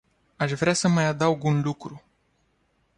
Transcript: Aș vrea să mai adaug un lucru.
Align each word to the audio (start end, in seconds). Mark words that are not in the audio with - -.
Aș 0.35 0.51
vrea 0.51 0.73
să 0.73 0.87
mai 0.87 1.05
adaug 1.05 1.43
un 1.43 1.61
lucru. 1.61 2.03